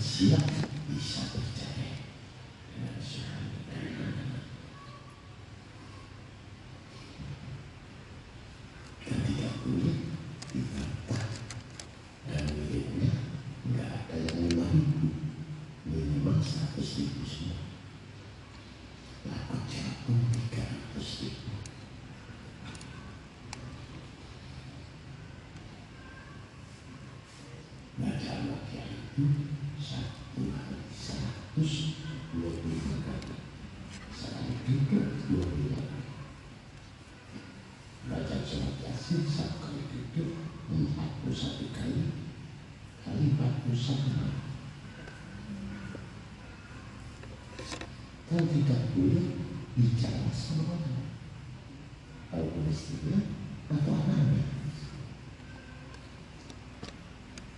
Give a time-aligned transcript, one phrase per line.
[0.00, 0.40] 习样
[0.88, 1.49] 一下。
[48.30, 49.42] Kau tidak boleh
[49.74, 51.02] bicara sama orang.
[52.30, 53.26] boleh istrinya
[53.66, 54.46] atau anaknya.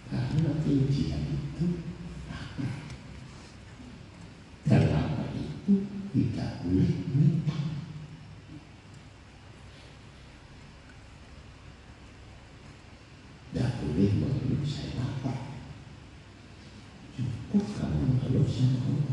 [0.08, 1.66] Karena kejian itu
[2.32, 2.88] apa?
[4.64, 5.74] Dalam itu
[6.16, 7.58] tidak boleh minta.
[13.52, 15.52] Tidak boleh mengeluh saya apa?
[17.12, 19.11] Cukup kamu mengeluh saya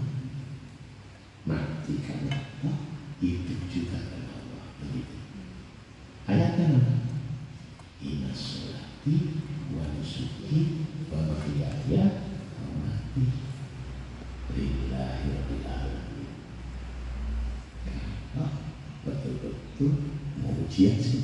[20.79, 21.18] ¿Quién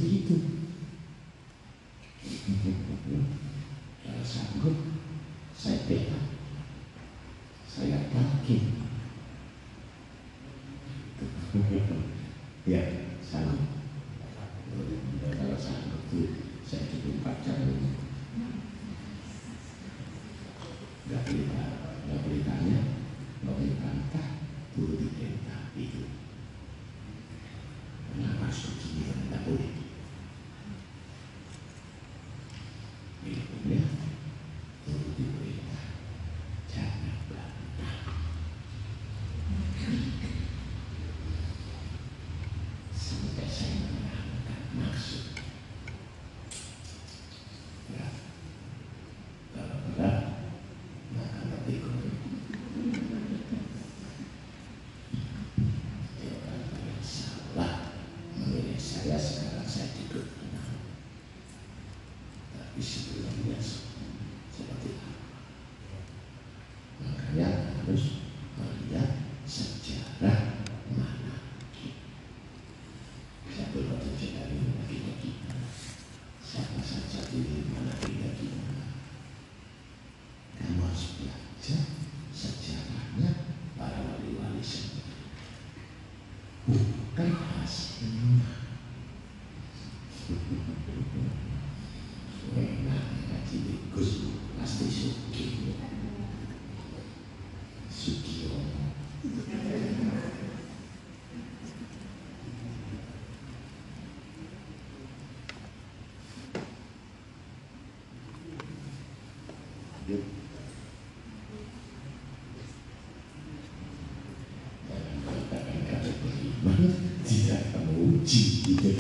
[118.65, 118.97] sedikit.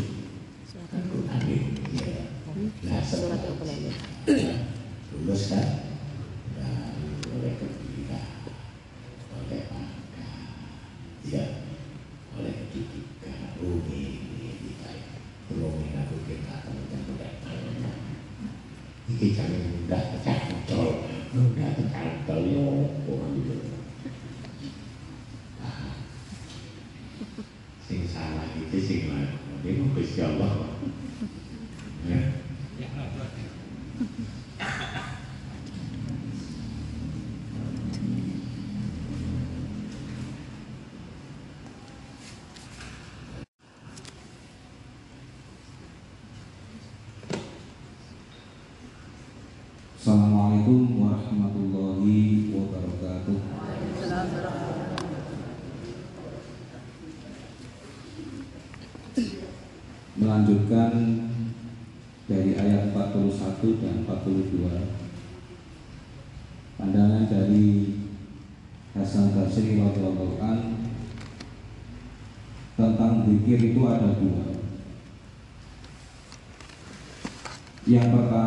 [0.69, 1.41] Surat Al-Quran.
[2.85, 3.01] Ya.
[3.01, 4.54] Surat Al-Quran.
[60.35, 60.91] melanjutkan
[62.27, 64.67] dari ayat 41 dan 42
[66.75, 67.95] pandangan dari
[68.91, 70.59] Hasan Basri radhiyallahu an
[72.75, 74.59] tentang zikir itu ada dua.
[77.87, 78.44] Yang pertama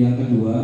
[0.00, 0.56] Yang kedua,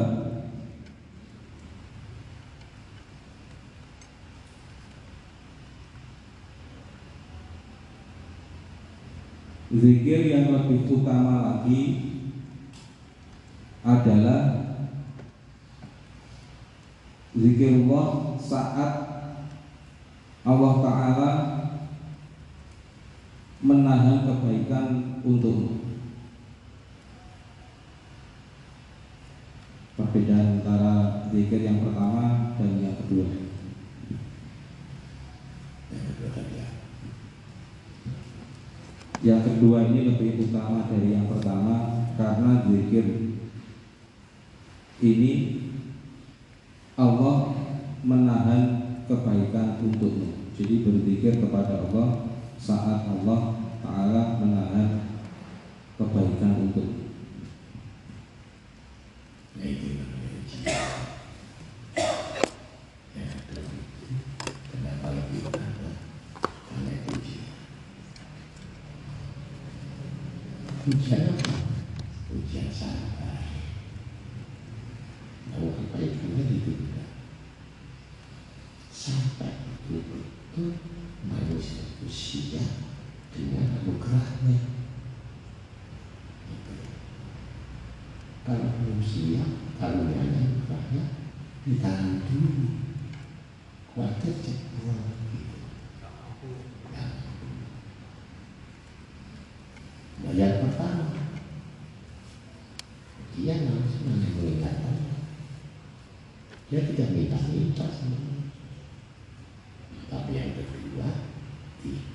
[9.76, 11.82] zikir yang lebih utama lagi
[13.84, 14.72] adalah
[17.36, 18.92] zikir Allah saat
[20.48, 21.35] Allah Ta'ala
[42.72, 43.06] zikir
[45.04, 45.32] ini
[46.96, 47.52] Allah
[48.00, 48.62] menahan
[49.04, 50.48] kebaikan untukmu.
[50.56, 55.04] Jadi berzikir kepada Allah saat Allah Ta'ala menahan
[56.00, 56.88] kebaikan untuk.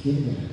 [0.03, 0.50] Give.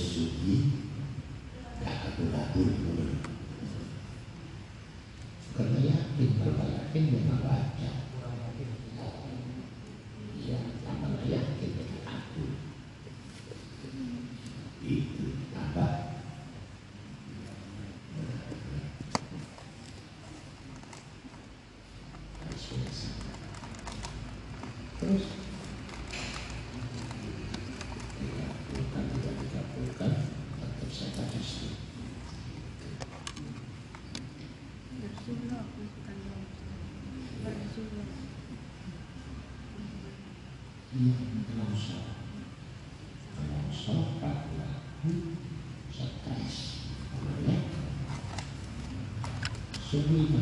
[0.00, 0.54] suci,
[1.84, 2.89] kakak ya, beratur
[50.10, 50.39] Mm-hmm.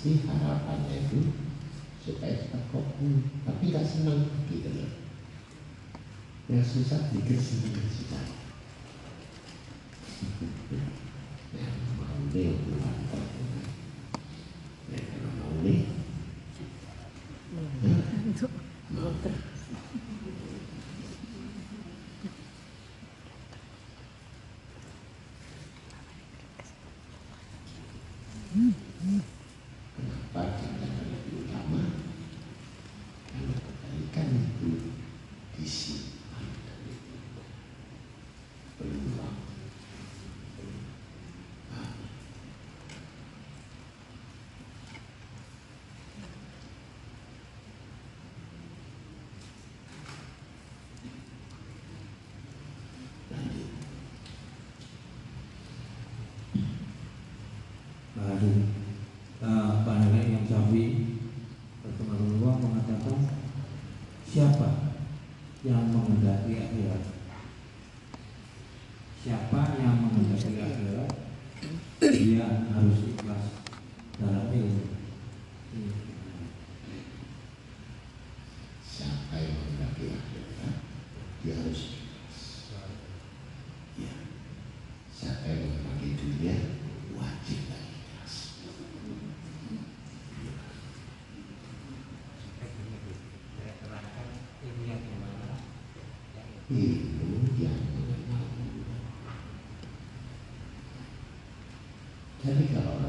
[0.00, 1.28] pasti harapannya itu
[2.00, 4.96] supaya kita kokoh tapi nggak senang gitu loh.
[6.48, 8.24] Yang susah bikin senang susah.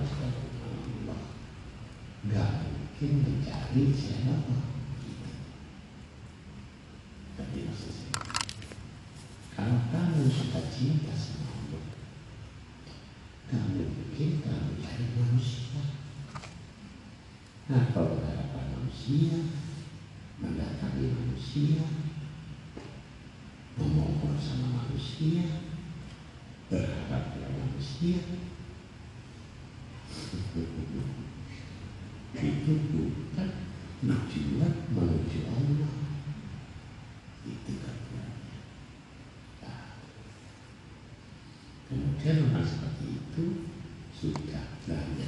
[0.01, 1.21] Allah
[2.21, 4.57] Gak mungkin mencari siapa.
[7.37, 8.21] Tapi maksud saya
[9.57, 11.85] Kalau kamu suka cinta sama Allah?
[13.49, 15.81] Gak mungkin kamu cari manusia.
[17.69, 19.47] Nah kalau harapan manusia
[20.41, 21.81] Mendatangi manusia
[23.77, 25.45] Memohon sama manusia
[26.69, 28.50] Berharap dengan manusia
[34.01, 35.93] mujizat menuju Allah
[37.45, 38.57] itu kekurangannya
[39.61, 39.93] nah.
[41.85, 43.45] kemudian orang seperti itu
[44.17, 45.20] sudah berani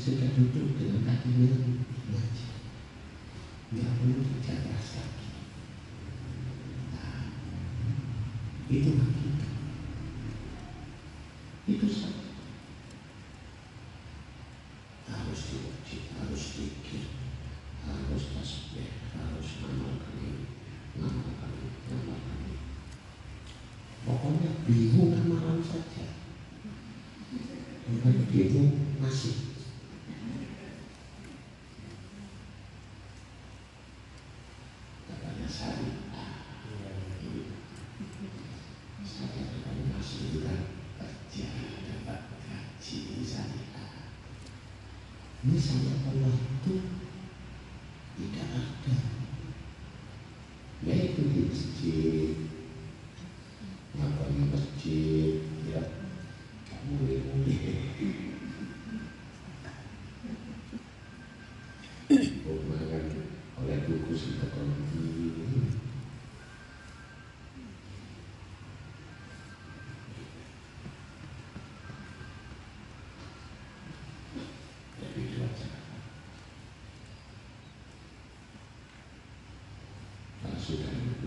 [0.00, 1.50] sự trợ giúp đỡ từ các cái bên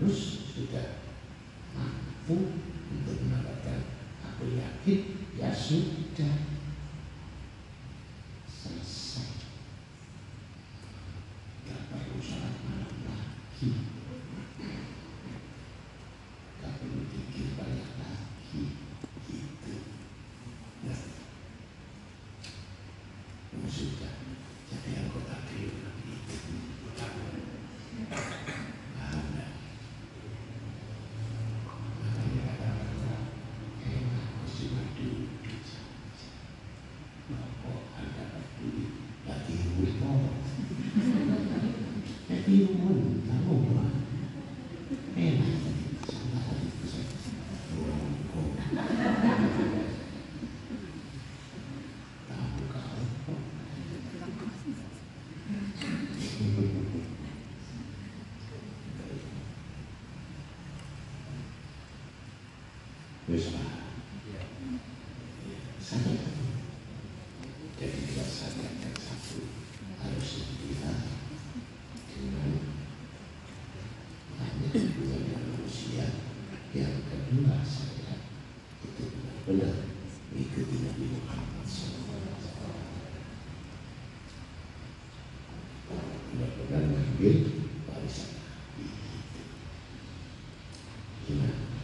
[0.04, 0.84] harus sudah
[1.72, 2.60] mampu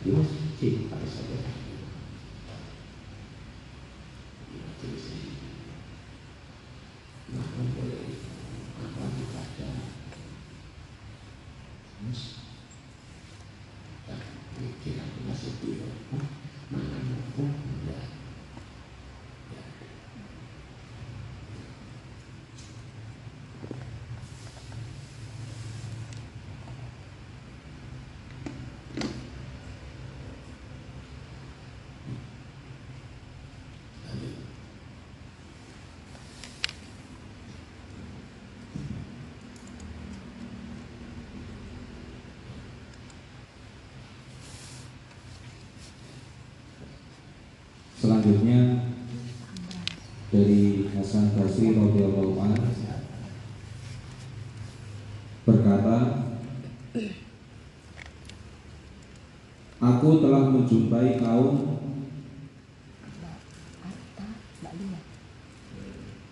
[0.02, 1.50] 你会是最快乐的
[48.30, 48.94] selanjutnya
[50.30, 52.66] dari Hasan Basri radhiyallahu anhu
[55.42, 55.98] berkata
[59.80, 61.80] Aku telah menjumpai kaum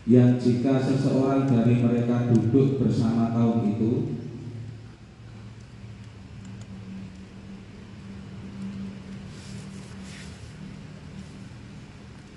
[0.07, 4.23] yang jika seseorang dari mereka duduk bersama kaum itu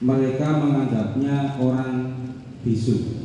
[0.01, 1.93] mereka menganggapnya orang
[2.65, 3.21] bisu.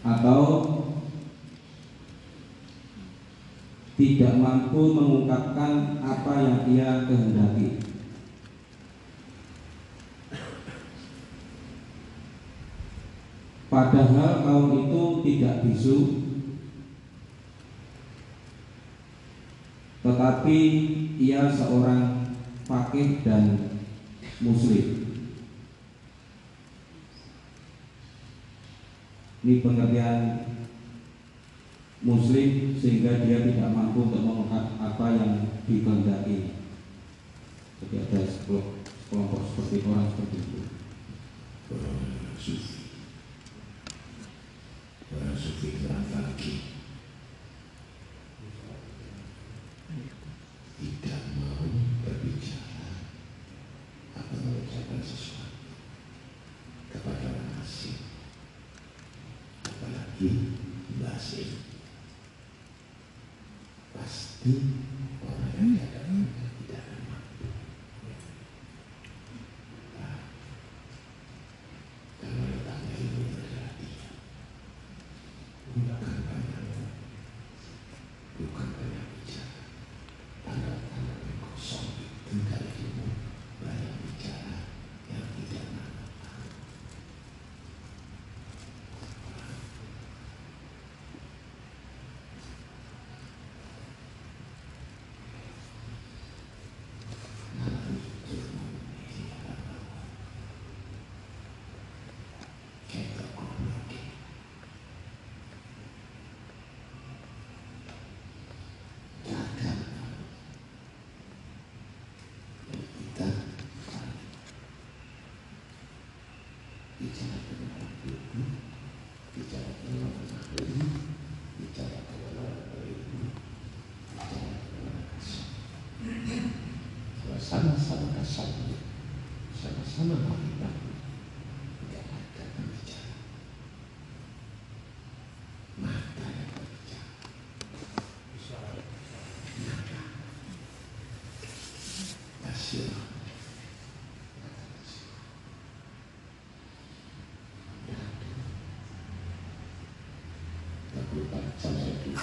[0.00, 0.42] atau
[4.00, 7.80] tidak mampu mengungkapkan apa yang ia kehendaki.
[13.70, 16.19] Padahal kaum itu tidak bisu
[20.30, 20.58] tetapi
[21.18, 22.30] ia seorang
[22.62, 23.74] fakih dan
[24.38, 25.10] muslim.
[29.42, 30.46] Ini pengertian
[32.06, 35.32] muslim sehingga dia tidak mampu untuk melihat apa yang
[35.66, 36.54] dikendaki.
[37.82, 40.60] Jadi ada sekelompok seperti orang seperti itu.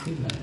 [0.08, 0.37] Amen.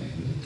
[0.00, 0.39] Thank you.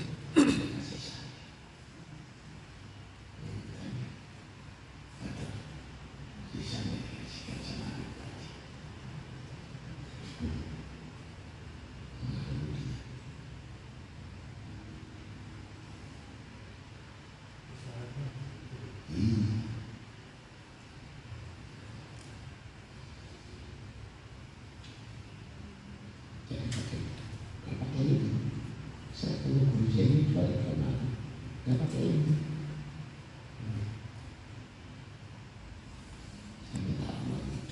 [31.67, 32.11] để có thể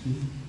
[0.05, 0.42] Thank you.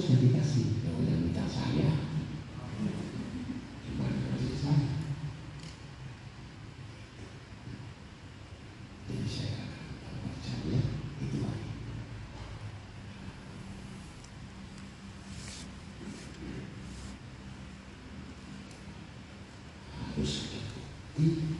[0.00, 0.66] terus yang dikasih.
[0.80, 1.92] Ya udah minta saya.
[3.84, 4.88] Cuma kasih saya.
[9.12, 9.60] Jadi saya
[10.24, 10.80] percaya ya,
[11.20, 11.68] itu baik.
[20.00, 21.59] Harus ikuti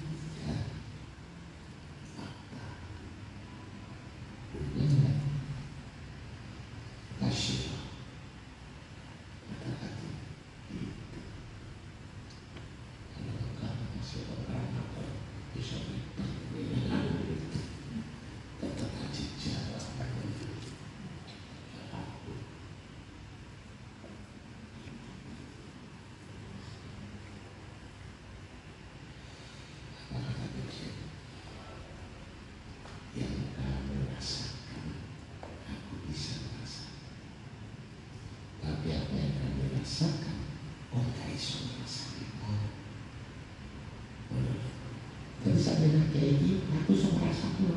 [45.78, 47.68] Dengan keji untuk ako rasaku rasa ko.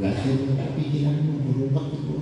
[0.00, 2.14] Lahat yung kapikilan mo, merubah ko po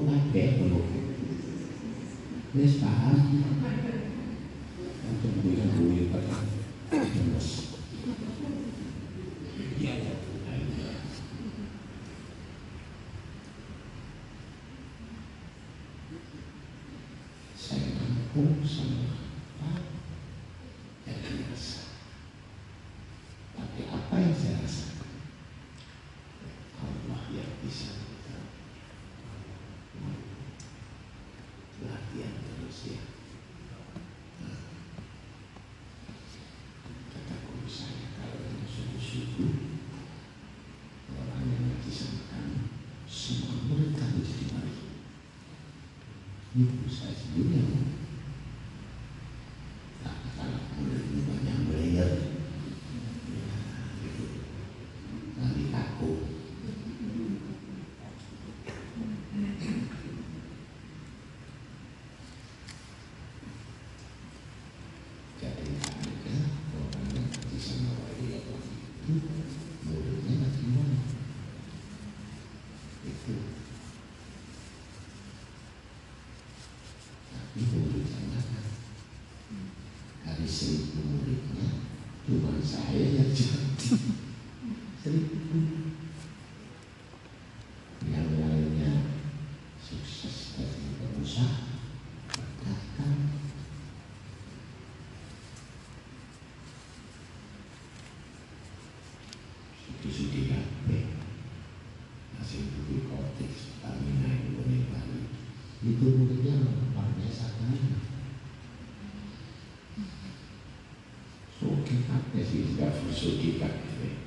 [113.22, 114.18] sucikan kafe,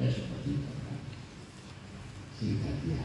[0.00, 0.72] dan seperti itu
[2.40, 2.96] sehingga dia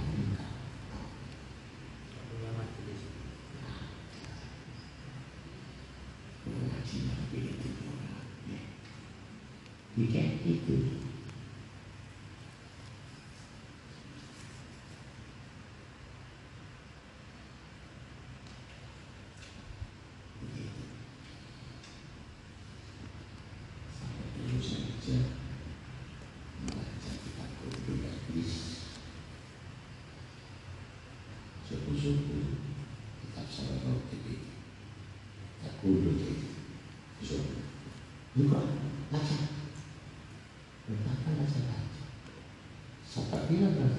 [9.99, 11.08] tidak itu.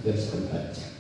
[0.01, 1.00] hampir setengah jam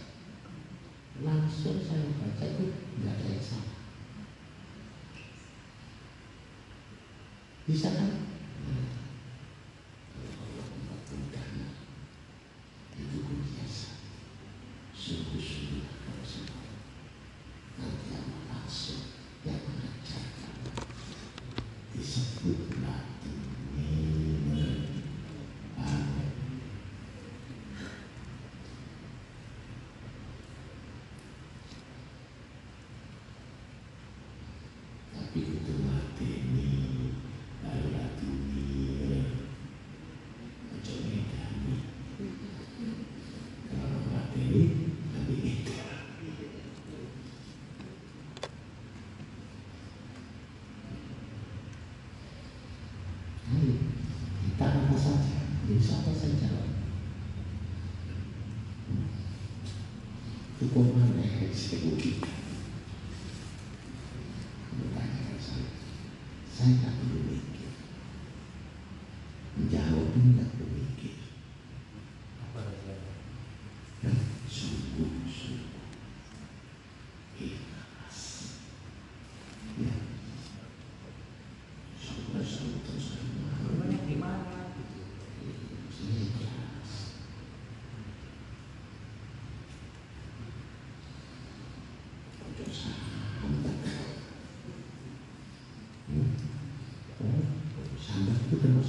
[61.70, 62.29] der guten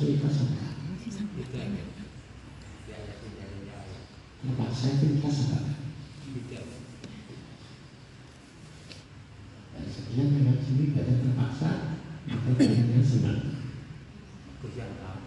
[0.01, 0.57] cerita sama
[4.41, 5.77] Bapak saya cerita sama
[9.77, 11.71] Dan sekian dengan sini tidak ada terpaksa
[12.25, 13.41] Kita dengan senang
[14.65, 15.17] Kejangan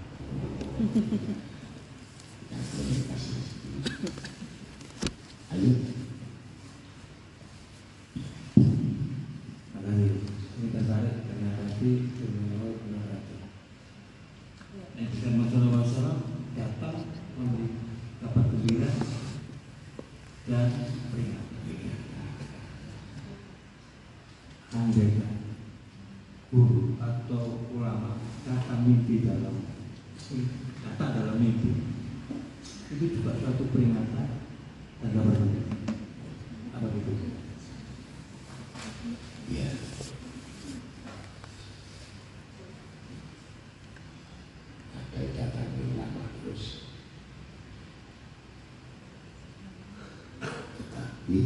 [51.28, 51.40] 咦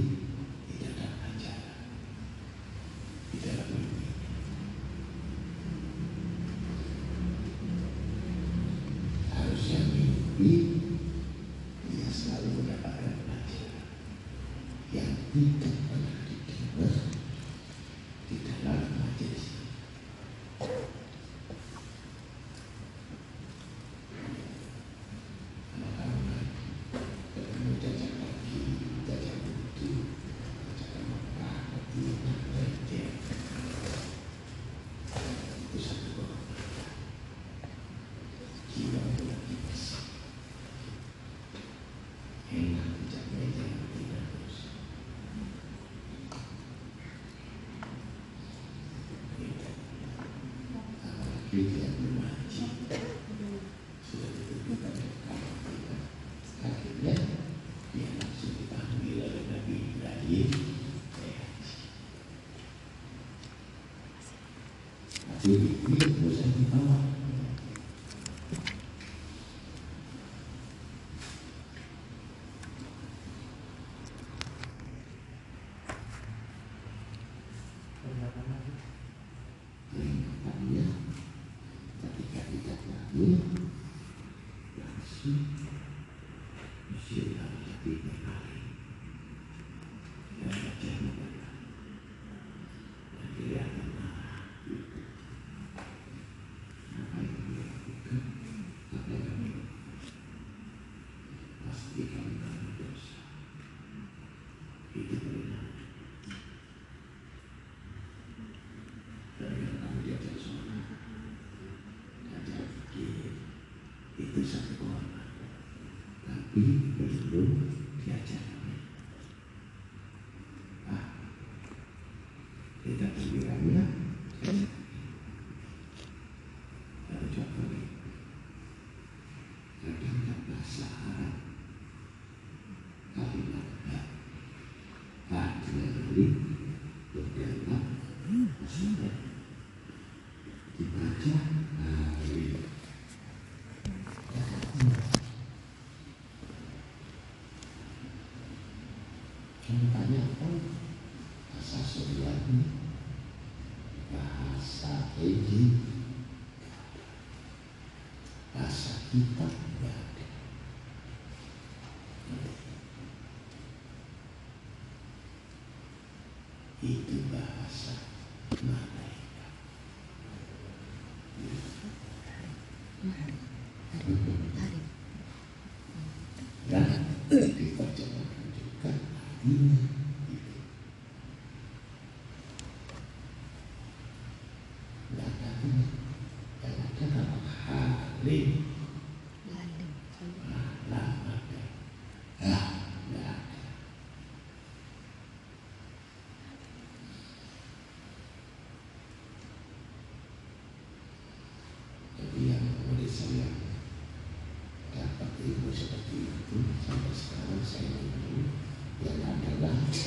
[159.19, 159.48] Mm-hmm.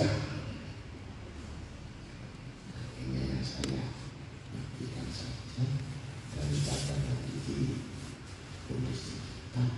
[0.01, 0.17] besar
[2.97, 3.81] akhirnya saya saja
[4.81, 5.21] kita harus
[9.53, 9.69] nah,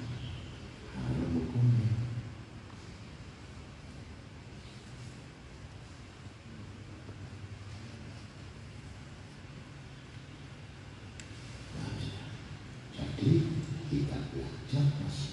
[12.96, 13.32] jadi
[13.92, 15.33] kita belajar masih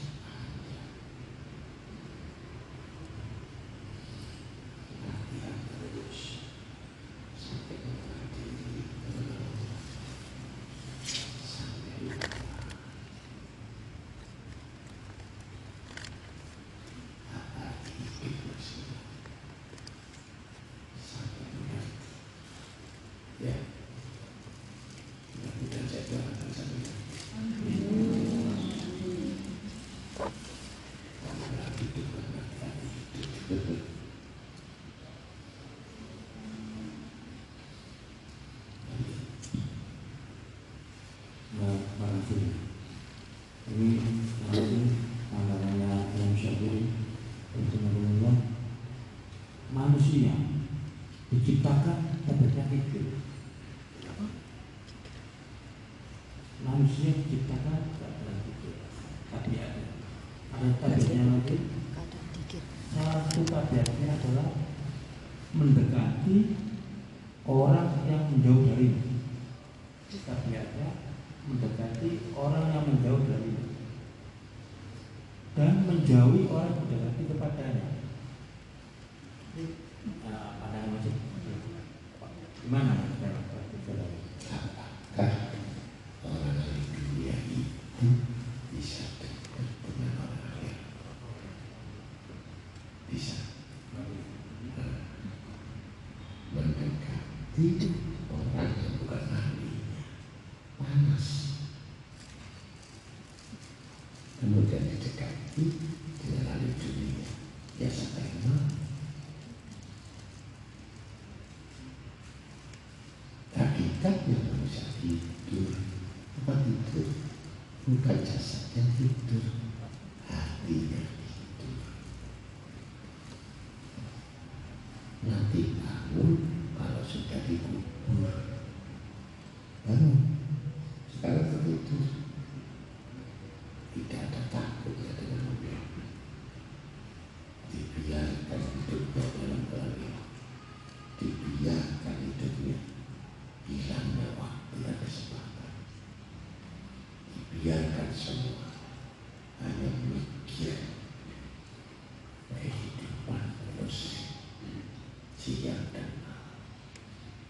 [97.60, 97.99] need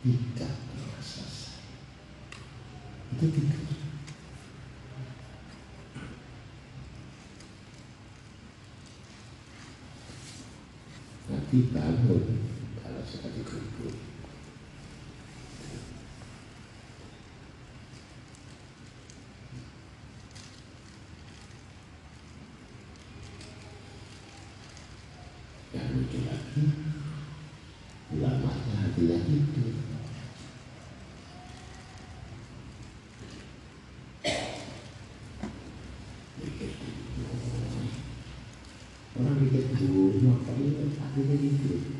[0.00, 1.24] tidak terasa.
[3.12, 3.58] Itu tiga.
[11.28, 12.24] Nanti bangun
[12.80, 13.92] kalau sudah dikubur.
[41.28, 41.99] within you.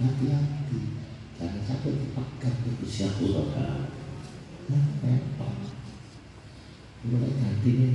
[0.00, 0.80] hati-hati.
[1.36, 3.92] Jangan sampai dipakai kebersihan Allah
[5.04, 5.54] repot
[7.06, 7.88] mulai hatinya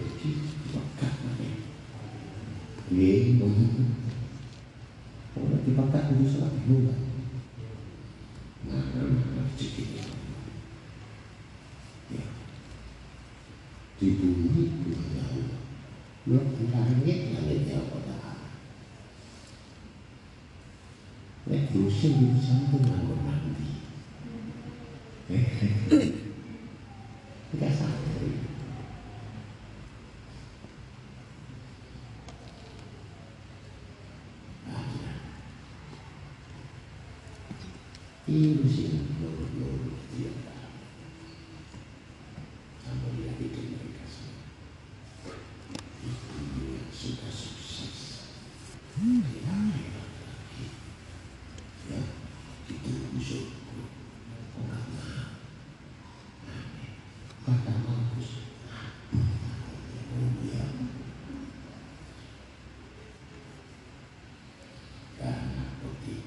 [0.00, 0.30] pergi
[0.72, 1.48] Mekah nanti.
[5.66, 6.52] Di Mekah sholat
[13.96, 15.60] Di bumi dunia Allah.
[16.26, 18.36] Langit langitnya Allah.
[21.46, 22.72] Diusir di sana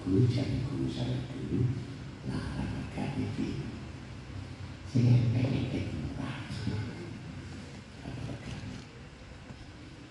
[0.03, 1.67] guru jadi guru saya dulu
[2.27, 3.47] nah raga ya, ya, itu
[4.89, 5.89] saya pengen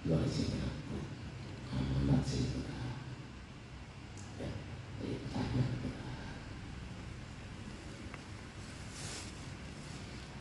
[0.08, 0.96] luar sana aku
[1.68, 2.48] amanat sing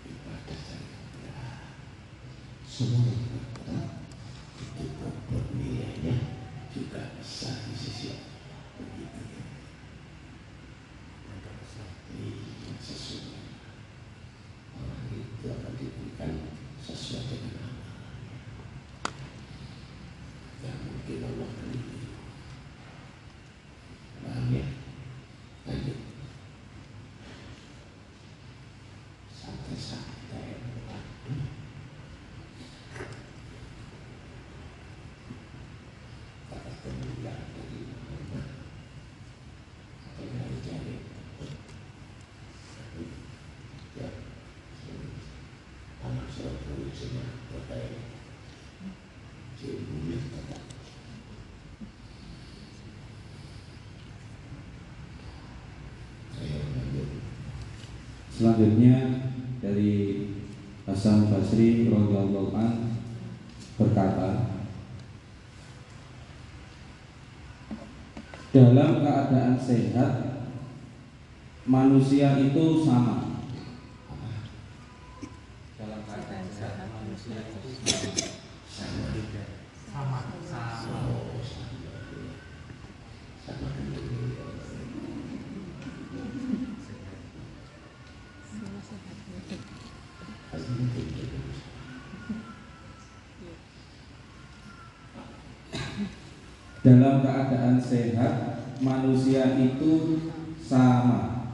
[0.08, 0.62] ibadah
[2.64, 3.17] semua
[58.48, 59.28] Selanjutnya
[59.60, 60.24] dari
[60.88, 62.96] Hasan Basri radhiyallahu an
[63.76, 64.56] berkata
[68.56, 70.48] Dalam keadaan sehat
[71.68, 73.44] manusia itu sama
[75.76, 77.70] dalam keadaan sehat manusia itu
[78.72, 79.12] sama.
[79.92, 80.37] Sama.
[96.88, 100.24] Dalam keadaan sehat manusia itu
[100.64, 101.52] sama.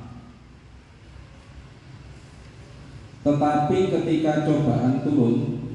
[3.25, 5.65] Tetapi ketika cobaan turun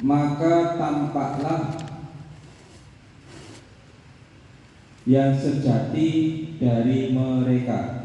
[0.00, 1.78] maka tampaklah
[5.06, 6.08] yang sejati
[6.60, 7.99] dari mereka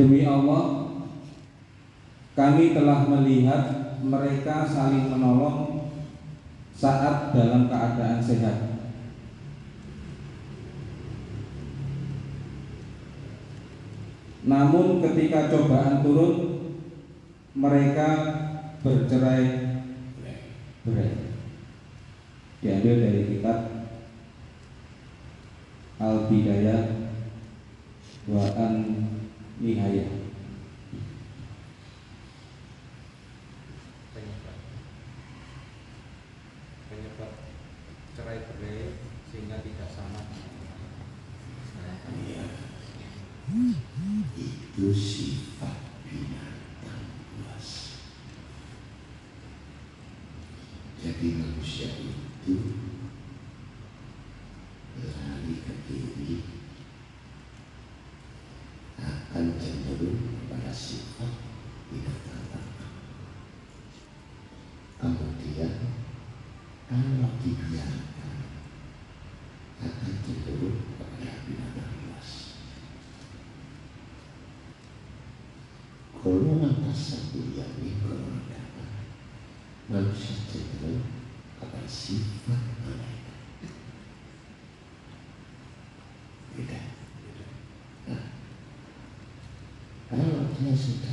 [0.00, 0.96] Demi Allah,
[2.32, 5.92] kami telah melihat mereka saling menolong
[6.72, 8.80] saat dalam keadaan sehat.
[14.48, 16.34] Namun ketika cobaan turun,
[17.52, 18.08] mereka
[18.80, 19.44] bercerai
[20.80, 21.12] berai.
[22.64, 23.58] Diambil dari kitab
[26.00, 26.88] Al-Bidayah
[28.32, 28.74] wa an
[29.60, 30.08] Nihayah
[34.20, 34.58] Penyebab.
[36.92, 37.32] Penyebab
[38.12, 39.00] cerai berai
[39.32, 40.20] sehingga tidak sama.
[44.36, 47.08] Itu sifat binatang
[47.40, 47.98] buas.
[51.00, 52.56] Jadi manusia itu
[55.00, 56.44] lari ke kiri
[59.00, 61.32] akan cenderung pada sifat
[61.90, 62.92] binatang tangkap.
[65.00, 65.74] Kemudian
[66.86, 68.36] kalau dibiarkan
[69.80, 72.30] akan cenderung kepada binatang buas.
[76.20, 78.84] Golongan tasawuf yang ini golongan apa?
[79.88, 81.08] Manusia cenderung
[81.56, 83.40] kepada sifat malaikat.
[86.52, 86.80] Beda.
[88.04, 88.20] Nah,
[90.60, 91.09] kalau dia sudah tentang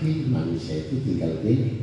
[0.00, 1.79] Tapi manusia itu tinggal gini.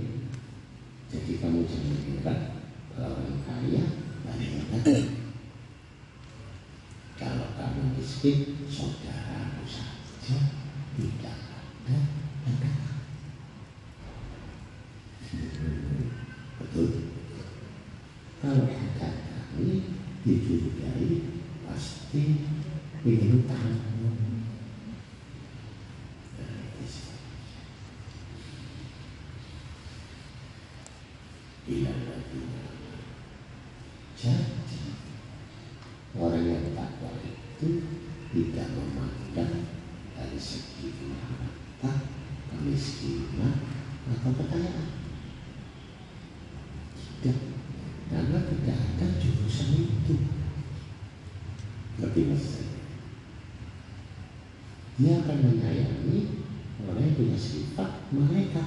[55.27, 56.39] akan menyayangi
[56.87, 58.63] orang yang punya sifat mereka.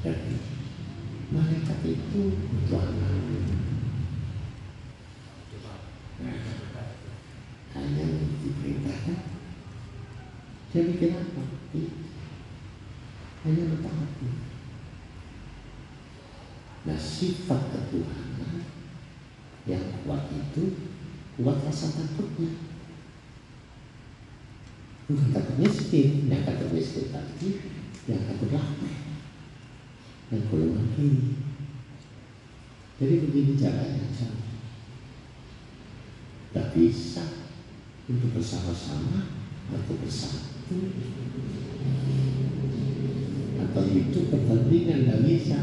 [0.00, 0.34] Jadi,
[1.28, 3.12] malaikat itu butuh anak.
[7.76, 8.04] Hanya
[8.40, 9.18] diperintahkan.
[10.72, 11.21] Jadi kita
[25.12, 27.48] bukan takut miskin, yang takut miskin tadi,
[28.08, 28.96] yang takut lapar,
[30.32, 31.10] yang golongan lagi.
[32.96, 34.06] Jadi begini caranya.
[36.52, 37.24] Tidak bisa
[38.08, 39.24] untuk bersama-sama
[39.72, 40.76] atau bersatu
[43.56, 45.58] atau itu kepentingan tidak bisa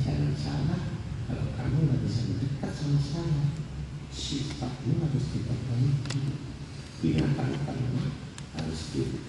[0.00, 0.82] jalan salah
[1.28, 3.42] kalau kamu nggak bisa mendekat sama saya
[4.12, 6.20] sifatmu harus diperbaiki.
[7.02, 8.08] Binatang ternak
[8.54, 9.21] harus diperbaiki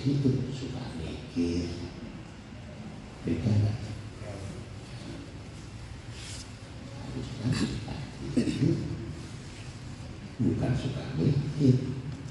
[0.00, 1.68] begitu suka mikir
[3.20, 3.76] beda lah
[7.04, 7.94] harusnya suka
[10.40, 11.74] bukan suka mikir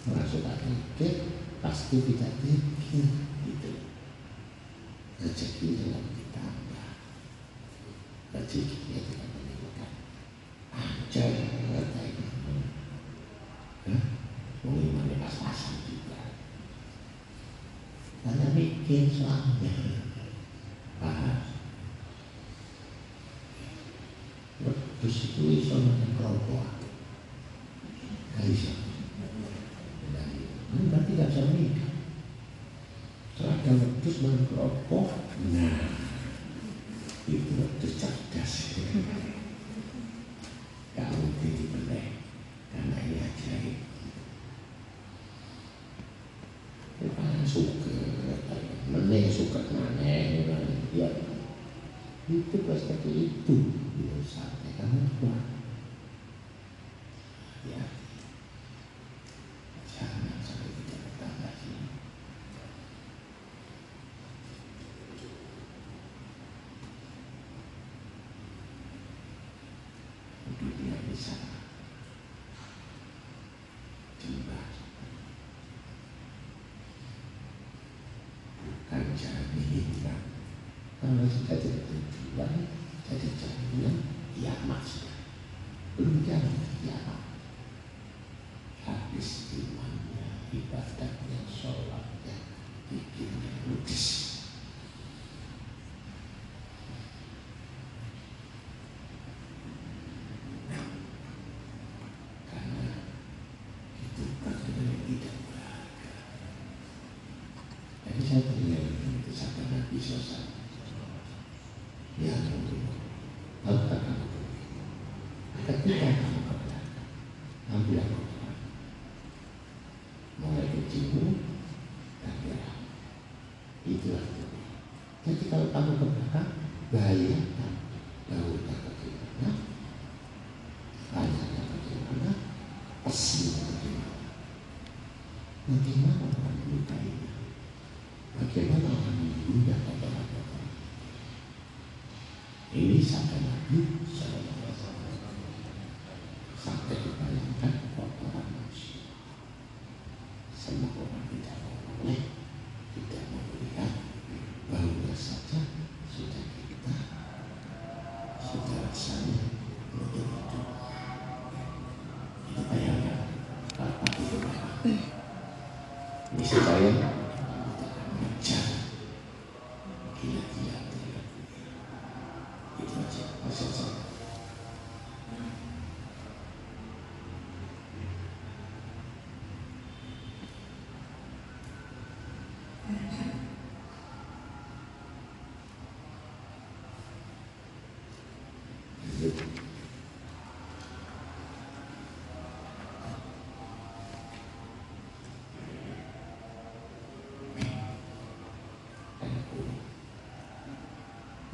[0.10, 1.14] orang suka mikir
[1.62, 2.29] pasti kita.
[19.00, 19.64] yang selamat
[25.00, 26.20] itu bisa menyang
[28.36, 28.76] gak bisa
[30.70, 31.92] ini berarti gak bisa menikah.
[33.40, 34.16] Seragam wedus
[81.30, 81.59] Universität.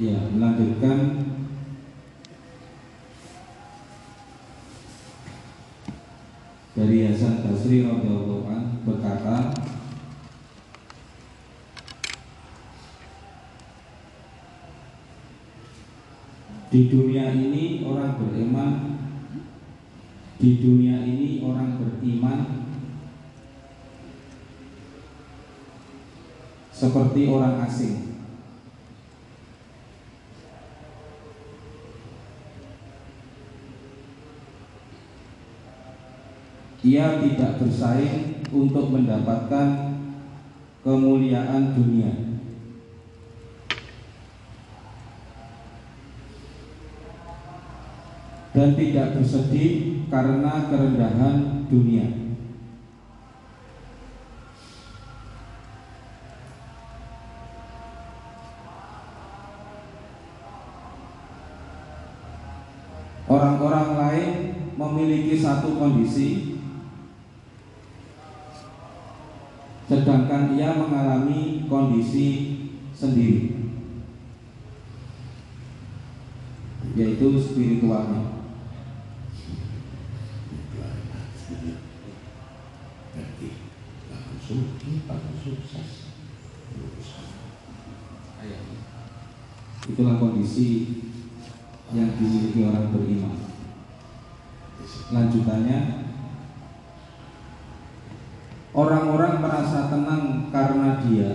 [0.06, 1.26] Ya, melanjutkan.
[6.78, 8.46] Dari Hasan Basri radhiyallahu
[8.86, 9.56] berkata
[16.70, 19.02] Di dunia ini orang beriman
[20.38, 22.40] Di dunia ini orang beriman
[26.76, 28.05] Seperti orang asing
[36.84, 39.96] Ia tidak bersaing untuk mendapatkan
[40.86, 42.26] kemuliaan dunia
[48.56, 52.08] dan tidak bersedih karena kerendahan dunia.
[63.26, 64.32] Orang-orang lain
[64.80, 66.56] memiliki satu kondisi
[69.86, 72.28] sedangkan ia mengalami kondisi
[72.96, 73.52] sendiri
[76.96, 78.32] yaitu spiritualnya
[83.16, 83.48] Berarti
[85.44, 85.90] sukses.
[89.86, 90.68] Itulah kondisi
[91.92, 93.36] yang dimiliki orang beriman
[95.06, 95.80] lanjutannya
[98.76, 101.32] orang-orang merasa tenang karena dia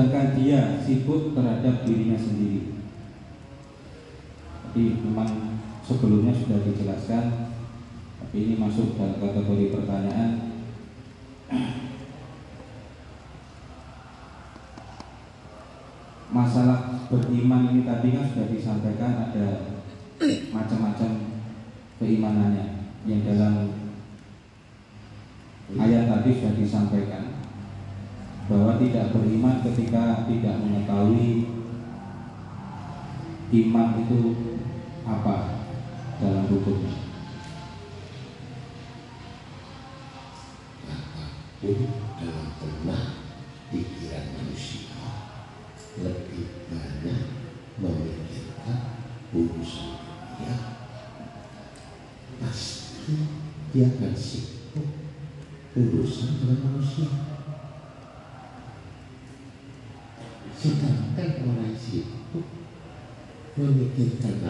[0.00, 2.72] sedangkan dia sibuk terhadap dirinya sendiri.
[4.64, 7.52] Jadi memang sebelumnya sudah dijelaskan
[8.16, 10.56] tapi ini masuk dalam kategori pertanyaan.
[16.32, 19.46] Masalah beriman ini tadi kan sudah disampaikan ada
[20.48, 21.10] macam-macam
[22.00, 23.84] keimanannya yang dalam
[25.76, 27.36] ayat tadi sudah disampaikan
[28.50, 28.74] bahwa
[29.62, 31.50] ketika tidak mengetahui
[33.50, 34.20] iman itu
[35.04, 35.59] apa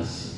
[0.01, 0.30] nasci.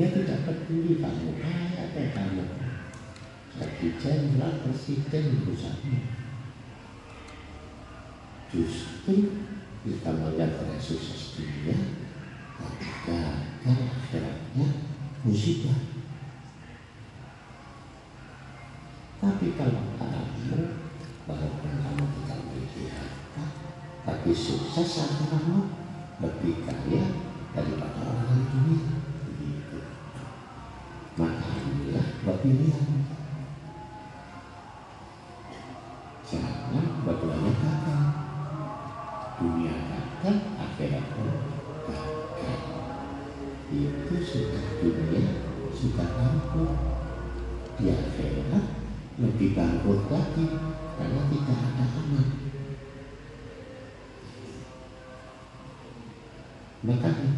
[0.00, 1.36] Dia tidak peduli kamu.
[1.44, 2.44] Kaya atau kamu.
[3.60, 5.99] Jadi jenderal presiden urusanmu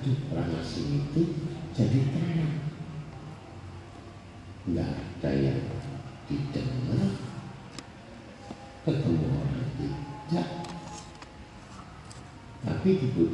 [0.03, 1.23] orang diplanasi itu
[1.79, 2.53] jadi terang
[4.63, 5.63] nggak ada yang
[6.27, 7.11] didengar.
[8.83, 10.49] Ketemu orang tidak.
[12.67, 13.32] Tapi dibutuhkan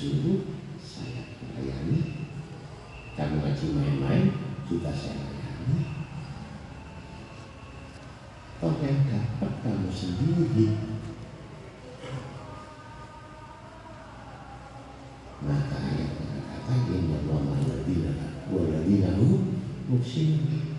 [0.00, 0.40] sungguh-sungguh
[0.80, 1.28] saya
[1.60, 2.24] layani
[3.20, 4.24] kamu ngaji main-main
[4.64, 5.84] juga saya layani
[8.56, 10.72] kau yang dapat kamu sendiri
[15.44, 18.12] maka ayat mengatakan yang Allah maha ladina
[18.48, 19.28] wa ladina hu
[19.92, 20.69] musyirin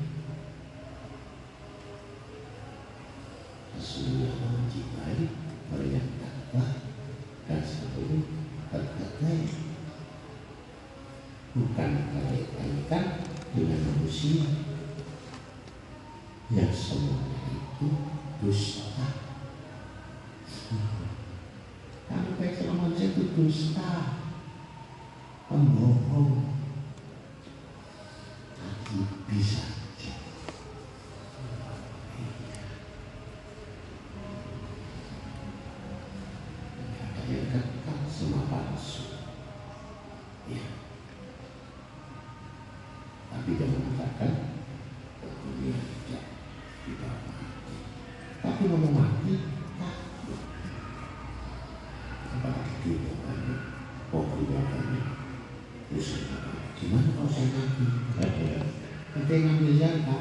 [59.42, 60.21] Evangelical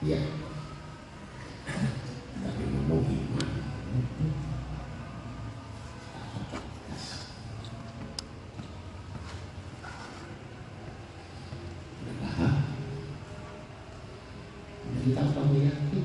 [0.00, 0.16] ya
[2.40, 3.60] tapi mau gimana?
[15.00, 16.04] Kita perlu yakin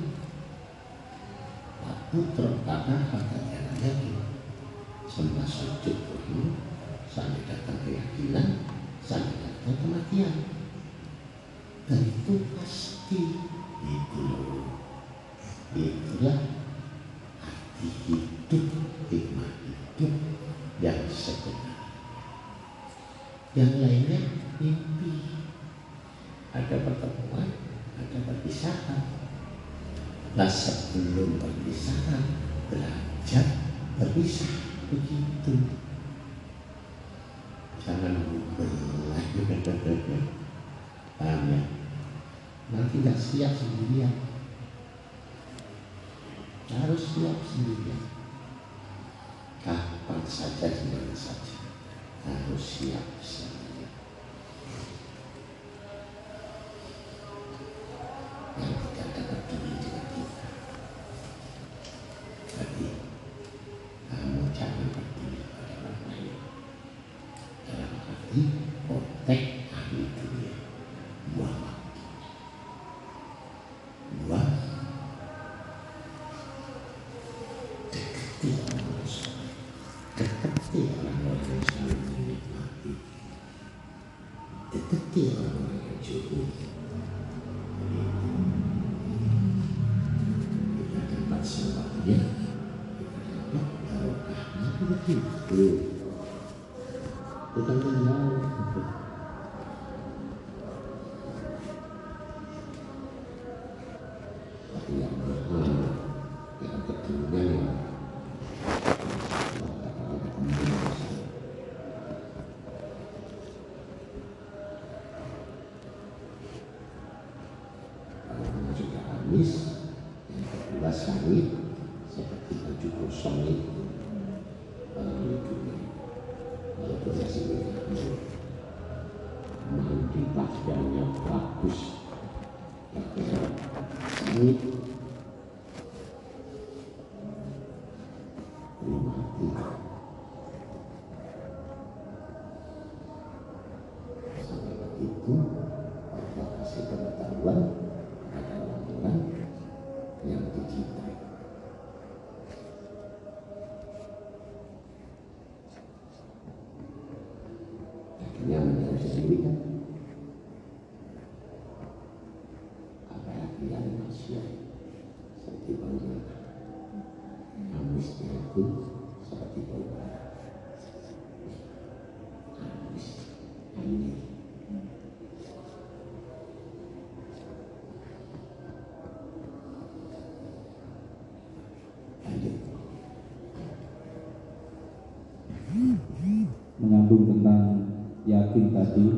[188.96, 189.12] tadi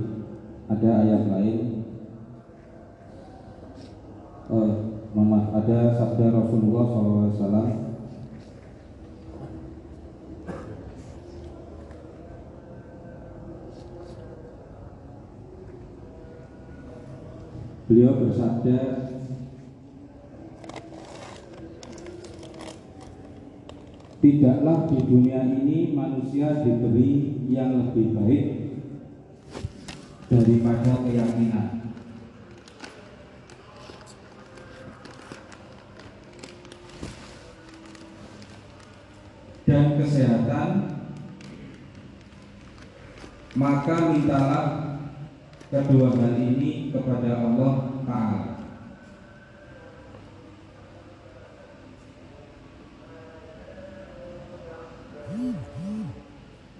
[0.74, 1.58] ada ayat lain.
[4.50, 4.70] Oh,
[5.54, 7.70] ada sabda Rasulullah SAW
[17.86, 18.80] beliau bersabda
[24.18, 28.57] Tidaklah di dunia ini manusia diberi yang lebih baik
[30.48, 31.68] daripada keyakinan.
[39.68, 40.70] Dan kesehatan,
[43.60, 44.68] maka mintalah
[45.68, 47.74] kedua hal ini kepada Allah
[48.08, 48.44] Ta'ala.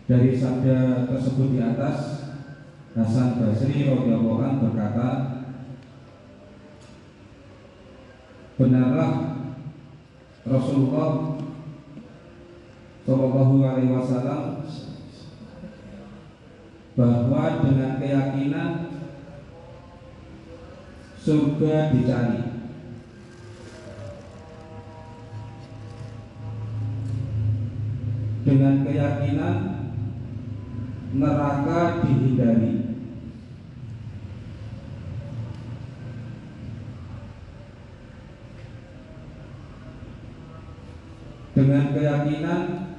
[0.08, 2.17] Dari sabda tersebut di atas
[2.98, 5.10] Hasan Basri radhiyallahu berkata
[8.58, 9.38] Benarlah
[10.42, 11.38] Rasulullah
[13.06, 14.66] Shallallahu Alaihi Wasallam
[16.98, 18.72] bahwa dengan keyakinan
[21.22, 22.42] surga dicari.
[28.42, 29.58] Dengan keyakinan
[31.14, 32.77] neraka dihindari
[41.58, 42.94] dengan keyakinan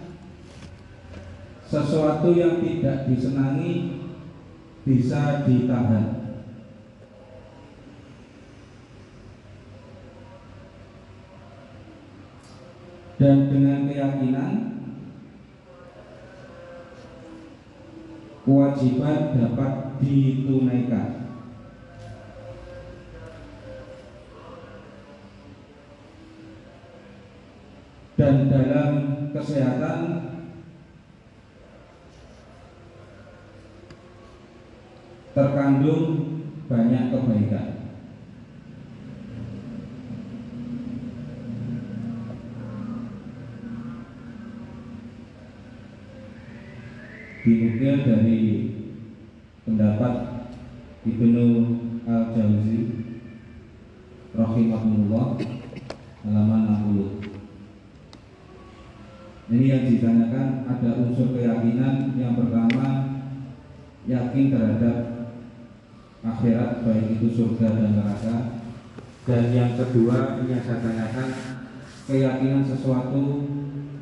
[1.63, 4.03] sesuatu yang tidak disenangi
[4.83, 6.27] bisa ditahan.
[13.19, 14.55] Dan dengan keyakinan
[18.43, 19.73] kewajiban dapat
[20.03, 21.28] ditunaikan
[28.49, 28.91] dalam
[29.33, 30.01] kesehatan.
[35.37, 36.05] Terkandung
[36.67, 37.69] banyak kebaikan.
[47.47, 48.41] Dinukil dari
[49.65, 50.15] pendapat
[51.07, 51.48] Ibnu
[70.39, 71.29] tadi yang saya tanyakan
[72.07, 73.23] keyakinan sesuatu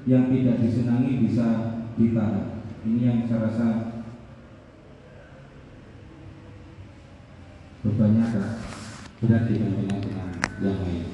[0.05, 2.61] yang tidak disenangi bisa ditarik.
[2.85, 3.69] Ini yang saya rasa
[7.81, 8.49] bebannya agak
[9.25, 10.29] berat dibandingkan dengan
[10.61, 11.09] yang lain.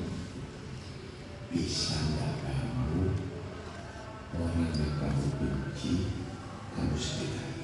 [1.54, 3.14] Bisa nggak kamu
[4.34, 5.92] orang yang kamu benci
[6.74, 7.61] kamu sendiri?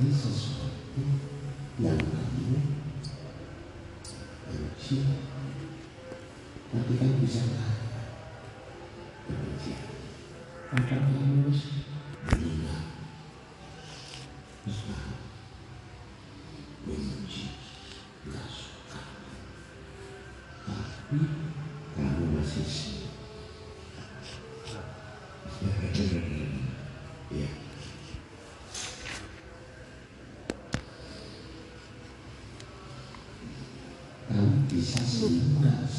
[0.00, 0.49] this is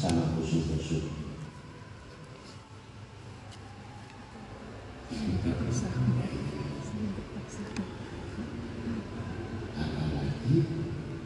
[0.02, 1.06] sangat khusus-khusus.
[9.78, 10.58] Apalagi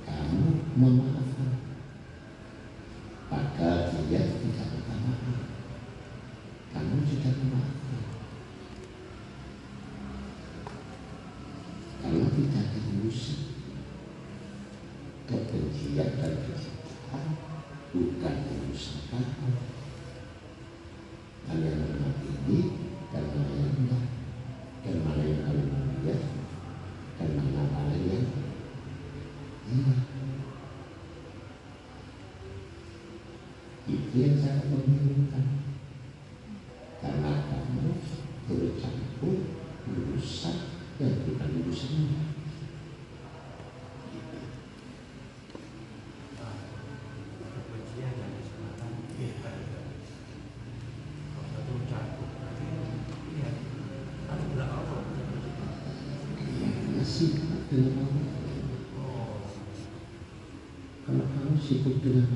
[0.04, 1.15] kamu mengaku
[62.06, 62.35] Amen.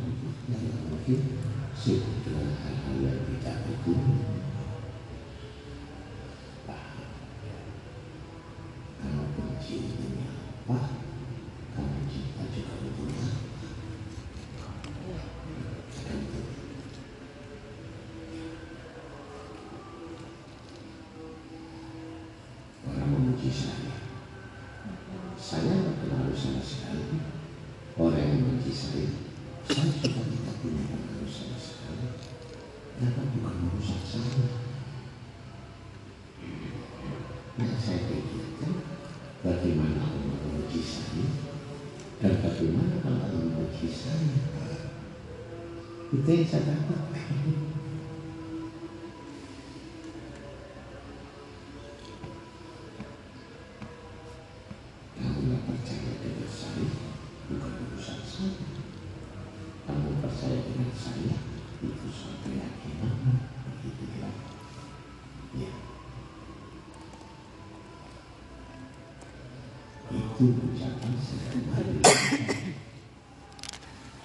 [70.41, 72.01] mengucapkan satu hari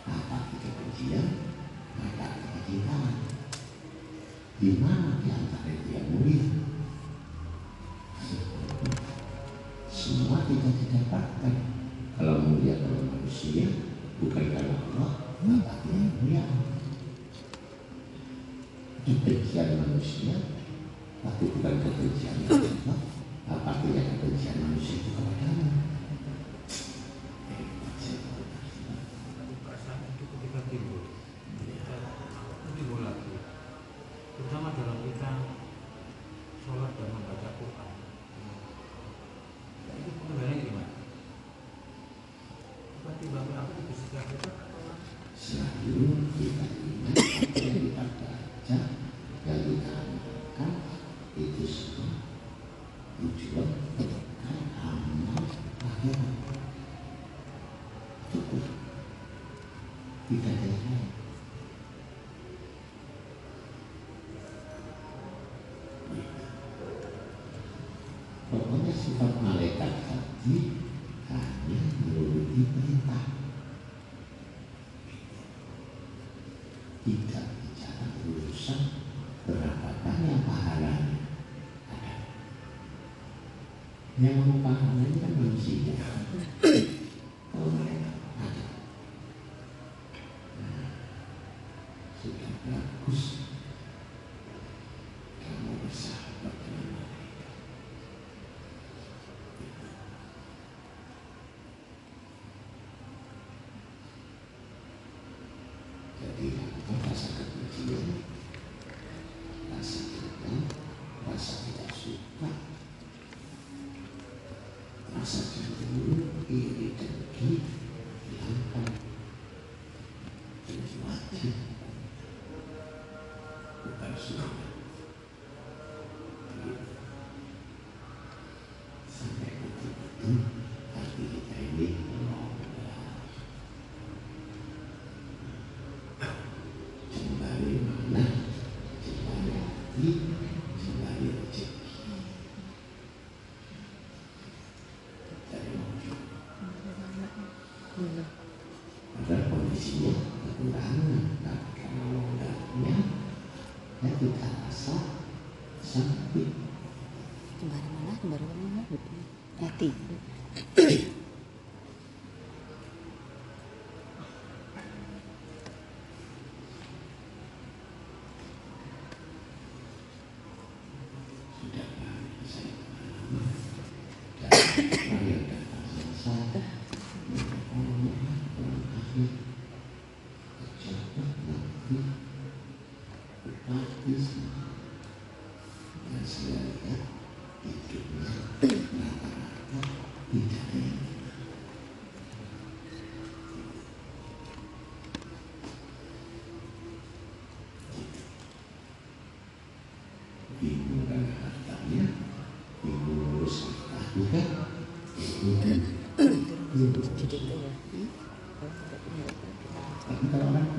[0.06, 1.28] Bapak kita pujian,
[2.00, 3.16] maka kita cintaan.
[4.56, 6.48] Di mana di antara dia mulia?
[9.92, 11.54] Semua kita didapatkan
[12.16, 13.68] kalau mulia kalau manusia,
[14.24, 15.12] bukan karena Allah,
[15.44, 16.44] maka dia mulia.
[19.04, 20.40] Kebencian manusia,
[21.20, 23.00] tapi bukan kebencian Allah,
[23.52, 25.55] apakah kebencian manusia itu kepada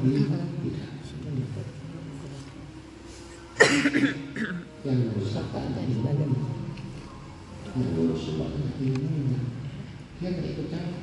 [0.07, 0.43] tidak.
[4.87, 6.47] yang rusak karena ilmu.
[7.75, 9.41] Yang rusak karena ilmunya.
[10.23, 10.96] Dia ikut campur.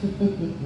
[0.00, 0.56] Gracias.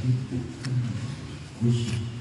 [0.00, 2.19] 50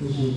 [0.00, 0.30] 就是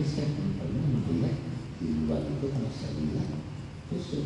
[0.00, 0.78] esa culpa no
[1.80, 2.14] y lo
[2.62, 3.28] la sanidad.
[3.90, 4.22] Eso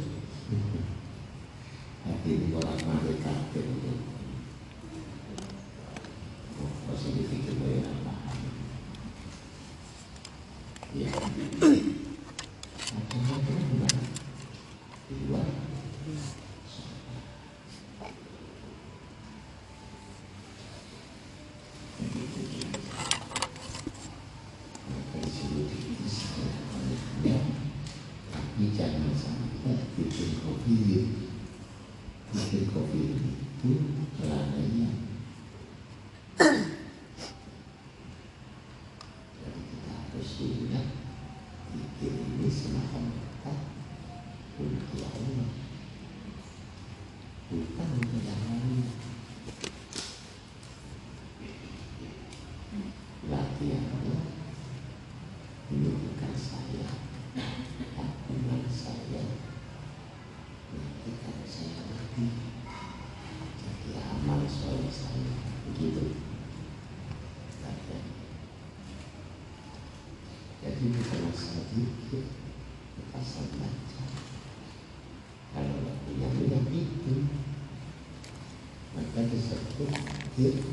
[80.43, 80.72] Yeah.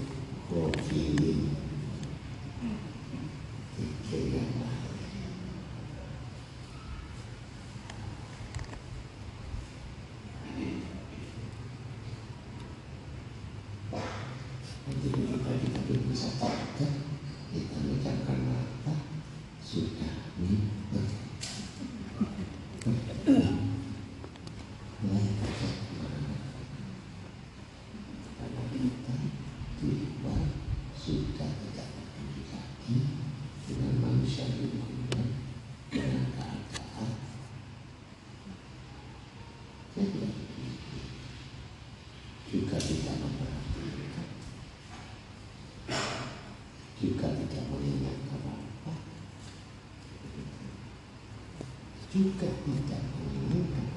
[52.20, 53.88] juga tidak menentukan.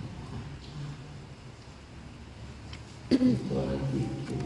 [3.52, 4.36] Orang itu,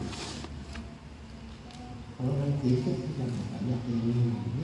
[2.17, 4.56] orang itu tidak banyak minum.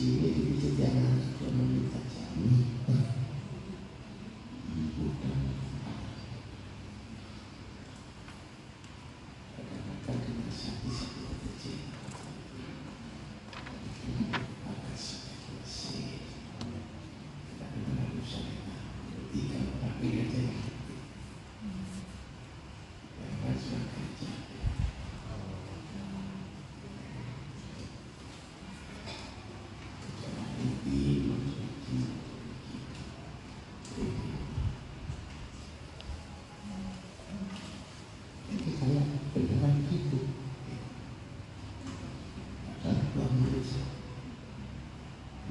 [0.00, 0.80] Sini di sini.
[0.80, 2.72] jangan cuma minta jami
[4.72, 5.36] ibu dan
[9.60, 11.76] kadang-kadang dengan sakit-sakit kecil
[14.64, 15.36] akan sakit
[15.68, 16.08] kecil
[17.60, 18.56] tapi kalau saya
[19.36, 20.40] tiga tapi kerja
[23.20, 24.28] yang harus kerja
[38.50, 40.18] Jadi saya beneran gitu.
[42.82, 43.84] Saya pulang Indonesia.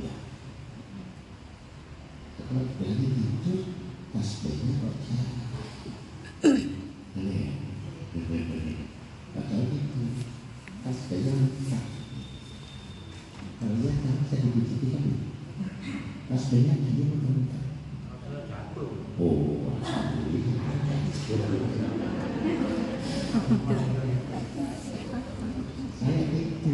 [0.03, 0.13] Ya.
[2.47, 3.55] Dari itu,
[4.15, 4.89] tasbihnya.
[7.19, 7.51] Aneh.
[9.35, 10.01] Padahal itu
[10.81, 11.85] tasbihnya lengkap.
[13.59, 15.03] Kalau lihat kan saya dibijitin kan.
[16.31, 17.03] Tasbihnya jadi
[18.49, 18.91] jatuh.
[19.19, 19.75] Oh.
[25.99, 26.71] Saya itu.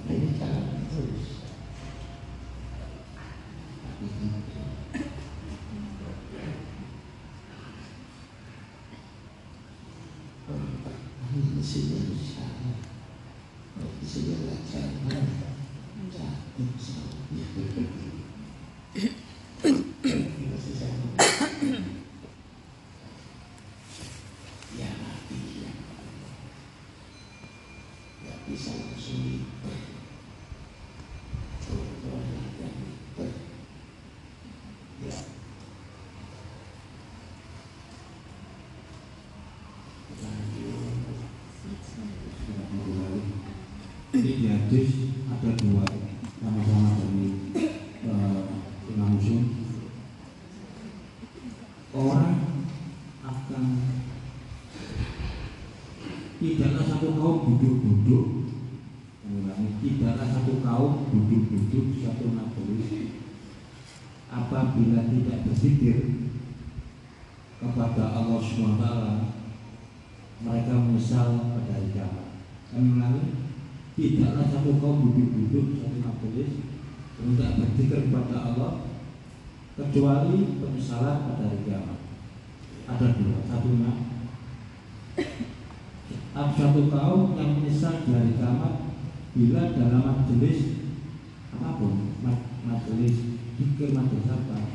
[0.00, 0.60] Nah, ini cara
[0.90, 1.28] terus.
[3.84, 4.62] Tapi itu.
[11.30, 12.50] Ini mesinnya rusak.
[13.70, 15.26] Kalau mesinnya nggak jalan,
[16.10, 17.46] jatuh soalnya.
[20.50, 21.14] Masih sama.
[24.74, 25.70] Ya mati ya.
[28.26, 29.78] Nggak bisa langsung lipat.
[31.62, 31.86] Tuh,
[32.58, 33.30] yang lipat.
[35.00, 35.14] Ya.
[44.20, 44.88] Jadi di hadis
[45.32, 45.80] ada dua
[46.44, 47.56] sama-sama dari
[48.04, 48.40] eh,
[48.92, 49.16] Imam.
[51.96, 52.36] Orang
[53.24, 53.64] akan
[56.36, 58.24] tidaklah satu kaum duduk-duduk
[59.24, 63.16] mengulangi tidaklah satu kaum duduk-duduk di satu majelis
[64.28, 66.28] apabila tidak berzikir
[67.56, 68.84] kepada Allah SWT
[70.44, 72.28] mereka menyesal pada hari kiamat.
[72.68, 73.24] Kami ulangi,
[74.20, 76.50] tidaklah satu kaum duduk-duduk di satu majelis
[77.20, 78.72] tidak berzikir kepada Allah
[79.80, 81.98] kecuali penyesalan pada hari kiamat.
[82.84, 83.92] Ada dua, satunya
[86.36, 88.92] ada satu kaum yang menyesal di hari kiamat
[89.32, 90.84] bila dalam majelis
[91.56, 94.68] apa pun ma- majelis zikir majelis apa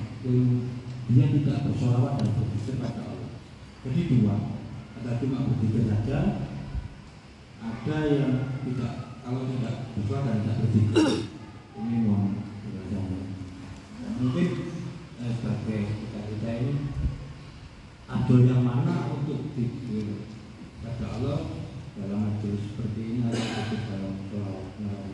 [1.05, 3.29] dia tidak bersolawat dan berzikir pada Allah.
[3.85, 4.57] Jadi dua,
[4.97, 6.49] ada cuma berzikir saja,
[7.61, 8.33] ada yang
[8.65, 8.93] tidak
[9.25, 11.05] kalau tidak bersolat dan tidak berzikir.
[11.75, 13.21] Ini mohon penjelasannya.
[14.21, 14.47] Mungkin
[15.21, 16.73] eh, sebagai kita kita ini
[18.05, 20.29] ada yang mana untuk zikir
[20.85, 21.41] pada Allah
[21.97, 25.13] dalam majelis seperti ini ada zikir dalam sholawat Nabi.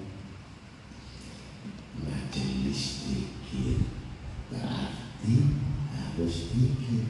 [2.03, 3.79] Majelis zikir
[4.51, 5.35] berarti
[5.91, 7.05] harus zikir.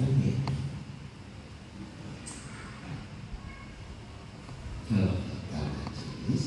[0.00, 0.52] Kan gitu.
[4.90, 6.46] Kalau kita majelis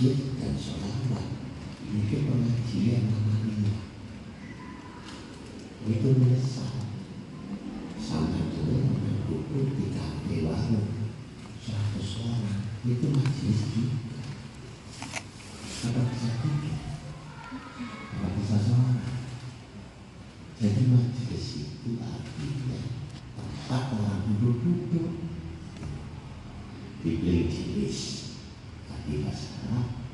[0.00, 1.28] dan sholawat
[1.92, 3.84] itu pengajian namanya.
[5.84, 6.88] Itu menyesal
[8.00, 10.88] sampai dulu mengukur di kafe warung
[11.60, 12.64] seratus orang.
[12.80, 14.24] Itu majelis juga.
[15.84, 16.74] Apa bisa tiga?
[18.16, 19.04] Apa bisa sholat?
[20.64, 22.80] Jadi majelis itu artinya
[23.36, 25.12] tempat orang duduk-duduk.
[27.04, 28.29] Dibeli jenis
[29.10, 30.09] tapi bahasa Arab duduk-duduk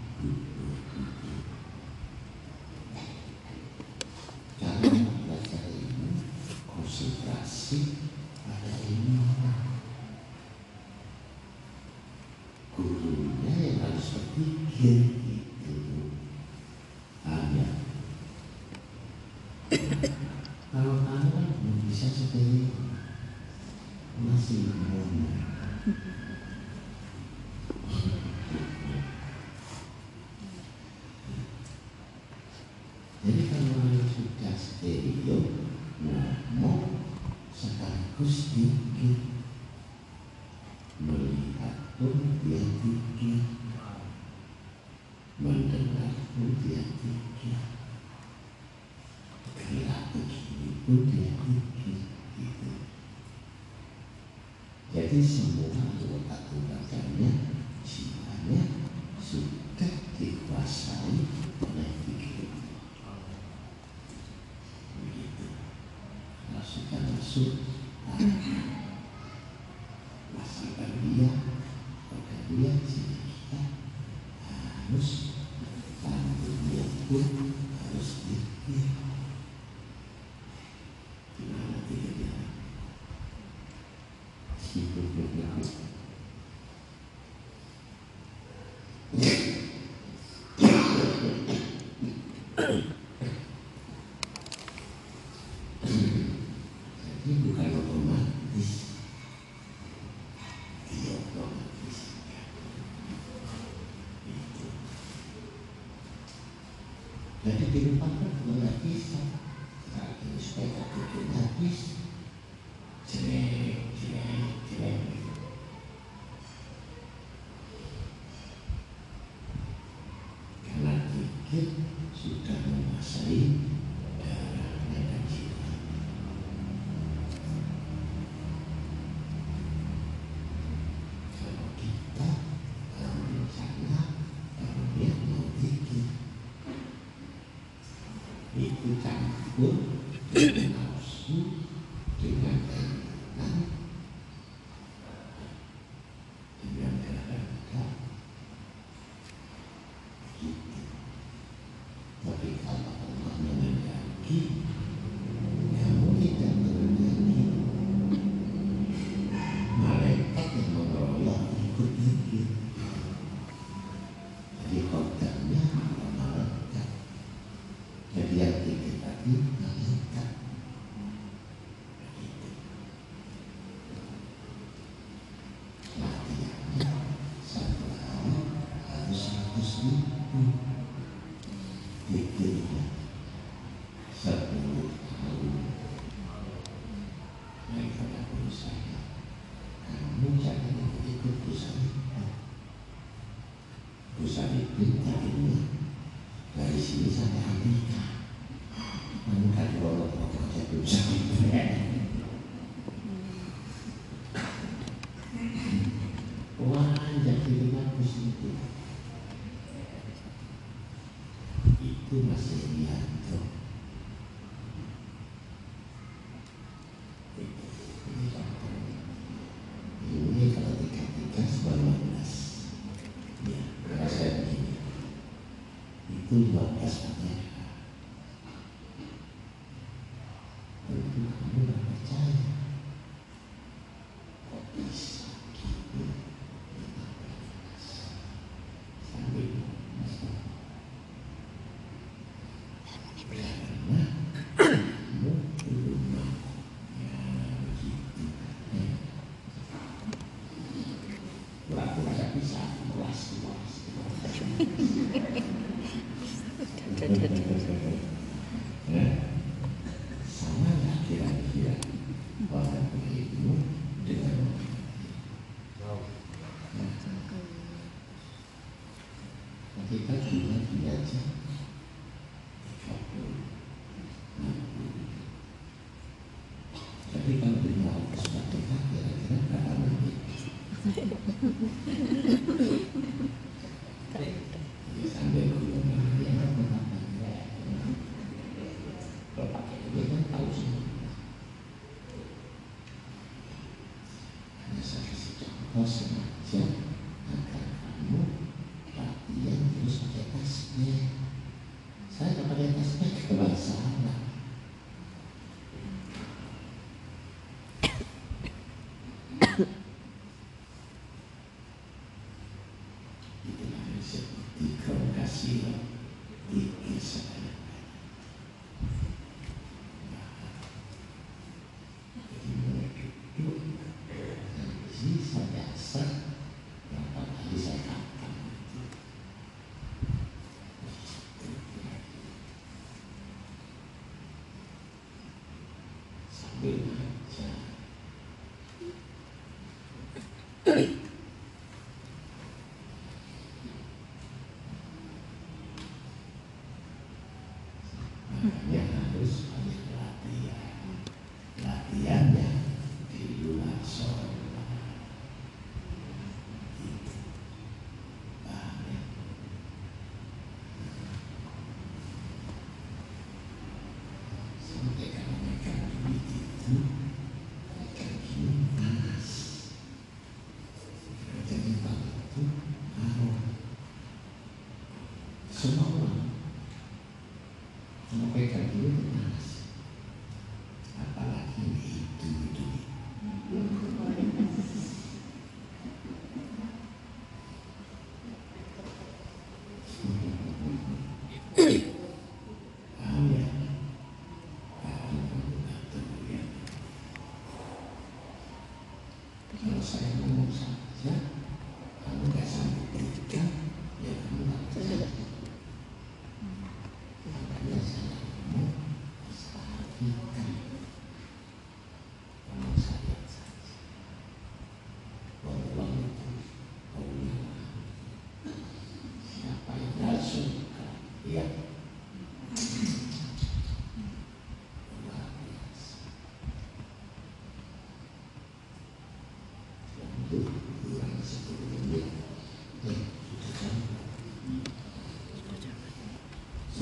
[108.83, 109.16] peace.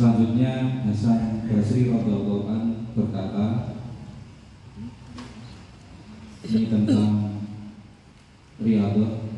[0.04, 3.72] Selanjutnya Hasan Basri radhiyallahu berkata
[6.44, 7.40] ini tentang
[8.60, 9.32] riadah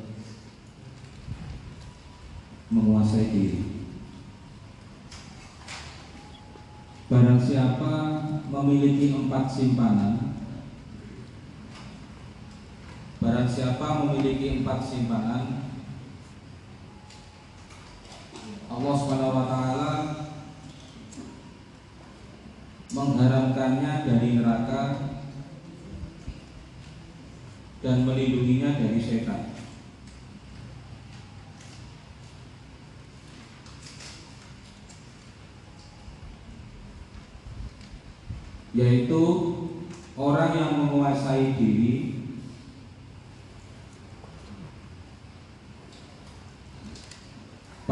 [2.74, 3.62] menguasai diri.
[7.14, 7.94] Barang siapa
[8.50, 10.34] memiliki empat simpanan
[13.22, 15.55] Barang siapa memiliki empat simpanan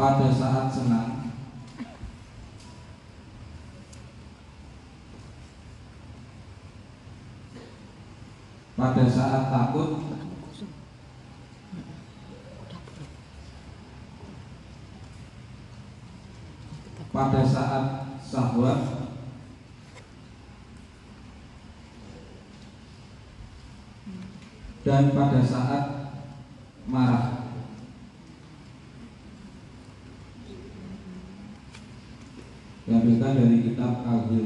[0.05, 1.33] pada saat senang.
[8.77, 10.05] Pada saat takut.
[17.09, 17.85] Pada saat
[18.21, 18.77] sahur
[24.85, 25.84] dan pada saat
[34.05, 34.44] a Deus.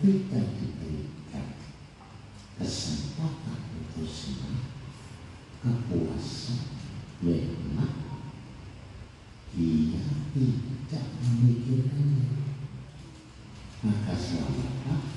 [0.00, 1.52] ketika diberikan
[2.56, 4.56] kesempatan untuk semua
[5.60, 6.72] kepuasan
[7.20, 7.92] memang
[9.52, 10.00] dia
[10.32, 12.40] tidak memikirkannya.
[13.84, 15.11] Maka selamatlah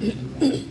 [0.00, 0.67] Mm-hmm.